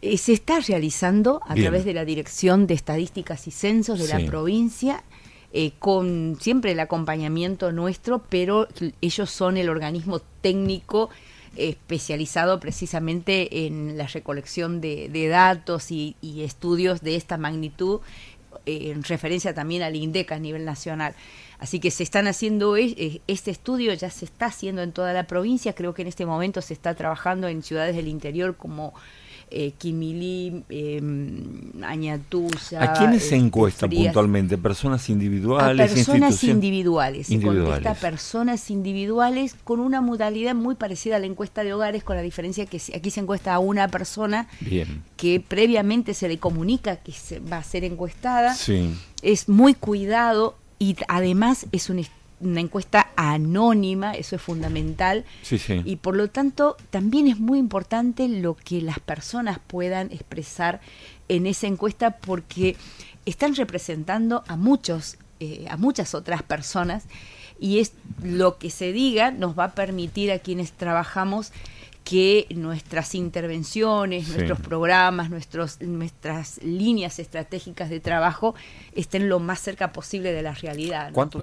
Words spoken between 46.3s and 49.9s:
comunica que se va a ser encuestada. Sí. Es muy